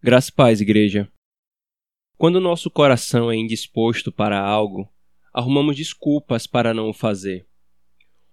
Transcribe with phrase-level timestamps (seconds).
[0.00, 1.10] Graças paz, igreja.
[2.16, 4.88] Quando nosso coração é indisposto para algo,
[5.34, 7.48] arrumamos desculpas para não o fazer.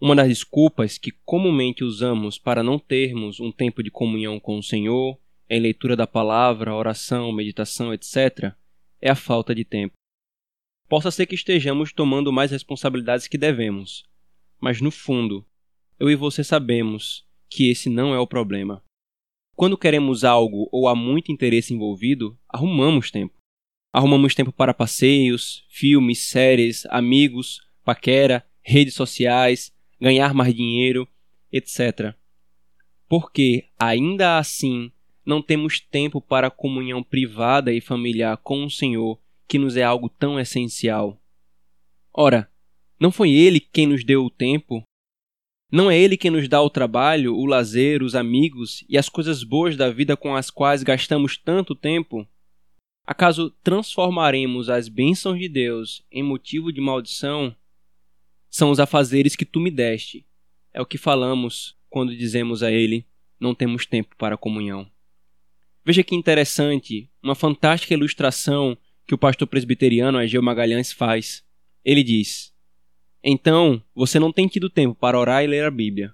[0.00, 4.62] Uma das desculpas que comumente usamos para não termos um tempo de comunhão com o
[4.62, 5.16] Senhor,
[5.48, 8.52] em leitura da palavra, oração, meditação, etc.,
[9.00, 9.94] é a falta de tempo.
[10.88, 14.02] Possa ser que estejamos tomando mais responsabilidades que devemos,
[14.60, 15.46] mas no fundo,
[15.96, 18.82] eu e você sabemos que esse não é o problema.
[19.54, 23.34] Quando queremos algo ou há muito interesse envolvido, arrumamos tempo.
[23.92, 31.06] Arrumamos tempo para passeios, filmes, séries, amigos, paquera, redes sociais, ganhar mais dinheiro,
[31.52, 32.14] etc.
[33.06, 34.90] Porque, ainda assim,
[35.24, 39.82] não temos tempo para a comunhão privada e familiar com o Senhor, que nos é
[39.82, 41.20] algo tão essencial.
[42.12, 42.50] Ora,
[42.98, 44.82] não foi Ele quem nos deu o tempo
[45.72, 49.42] não é Ele quem nos dá o trabalho, o lazer, os amigos e as coisas
[49.42, 52.28] boas da vida com as quais gastamos tanto tempo?
[53.06, 57.56] Acaso transformaremos as bênçãos de Deus em motivo de maldição?
[58.50, 60.26] São os afazeres que tu me deste.
[60.74, 63.06] É o que falamos quando dizemos a Ele:
[63.40, 64.86] não temos tempo para comunhão.
[65.82, 68.76] Veja que interessante, uma fantástica ilustração
[69.06, 71.42] que o pastor presbiteriano Ageu Magalhães faz.
[71.82, 72.51] Ele diz:
[73.24, 76.12] então, você não tem tido tempo para orar e ler a Bíblia.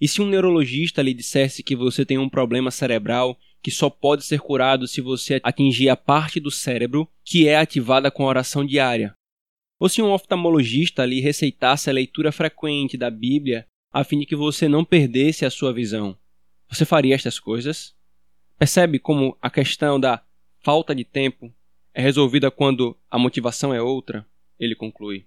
[0.00, 4.24] E se um neurologista lhe dissesse que você tem um problema cerebral que só pode
[4.24, 8.64] ser curado se você atingir a parte do cérebro que é ativada com a oração
[8.64, 9.12] diária?
[9.78, 14.36] Ou se um oftalmologista lhe receitasse a leitura frequente da Bíblia a fim de que
[14.36, 16.16] você não perdesse a sua visão?
[16.68, 17.94] Você faria estas coisas?
[18.58, 20.22] Percebe como a questão da
[20.60, 21.52] falta de tempo
[21.92, 24.26] é resolvida quando a motivação é outra?
[24.58, 25.26] Ele conclui.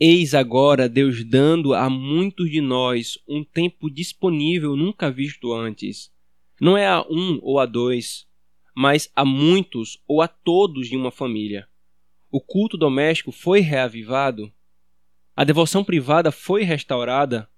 [0.00, 6.12] Eis agora Deus dando a muitos de nós um tempo disponível nunca visto antes.
[6.60, 8.24] Não é a um ou a dois,
[8.72, 11.66] mas a muitos ou a todos de uma família.
[12.30, 14.52] O culto doméstico foi reavivado.
[15.34, 17.50] A devoção privada foi restaurada.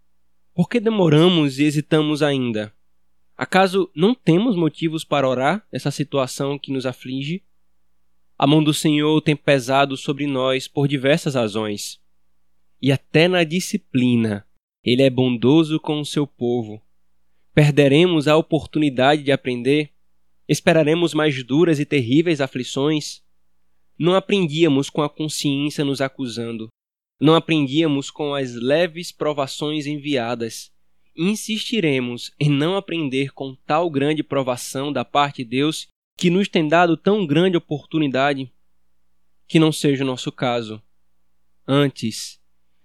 [0.55, 2.73] Por que demoramos e hesitamos ainda?
[3.37, 7.45] Acaso não temos motivos para orar nessa situação que nos aflige?
[8.39, 12.00] A mão do Senhor tem pesado sobre nós por diversas razões
[12.81, 14.47] e até na disciplina.
[14.83, 16.81] Ele é bondoso com o seu povo.
[17.55, 19.91] Perderemos a oportunidade de aprender?
[20.49, 23.23] Esperaremos mais duras e terríveis aflições?
[23.99, 26.69] Não aprendíamos com a consciência nos acusando.
[27.21, 30.73] Não aprendíamos com as leves provações enviadas.
[31.15, 35.87] Insistiremos em não aprender com tal grande provação da parte de Deus
[36.17, 38.51] que nos tem dado tão grande oportunidade?
[39.47, 40.83] Que não seja o nosso caso.
[41.69, 42.40] Antes,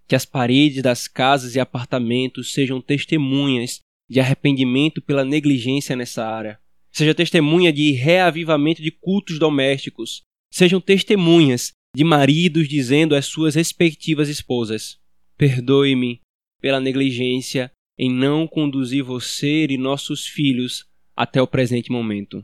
[0.07, 3.79] que as paredes das casas e apartamentos sejam testemunhas
[4.09, 6.59] de arrependimento pela negligência nessa área.
[6.91, 10.21] Seja testemunha de reavivamento de cultos domésticos.
[10.51, 14.97] Sejam testemunhas de maridos dizendo às suas respectivas esposas:
[15.37, 16.21] Perdoe-me
[16.61, 20.85] pela negligência em não conduzir você e nossos filhos
[21.15, 22.43] até o presente momento.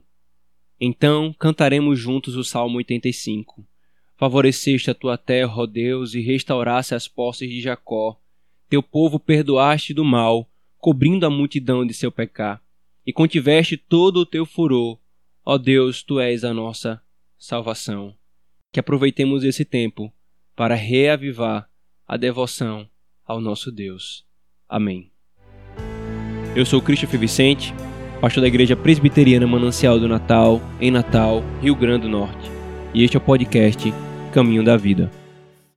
[0.79, 3.65] Então cantaremos juntos o Salmo 85.
[4.21, 8.21] Favoreceste a tua terra, ó Deus, e restauraste as posses de Jacó.
[8.69, 12.61] Teu povo perdoaste do mal, cobrindo a multidão de seu pecar,
[13.03, 14.99] e contiveste todo o teu furor.
[15.43, 17.01] Ó Deus, tu és a nossa
[17.35, 18.13] salvação.
[18.71, 20.13] Que aproveitemos esse tempo
[20.55, 21.67] para reavivar
[22.07, 22.87] a devoção
[23.25, 24.23] ao nosso Deus.
[24.69, 25.11] Amém.
[26.55, 27.73] Eu sou Christopher Vicente,
[28.21, 32.51] pastor da Igreja Presbiteriana Manancial do Natal, em Natal, Rio Grande do Norte,
[32.93, 33.91] e este é o podcast
[34.31, 35.11] Caminho da Vida.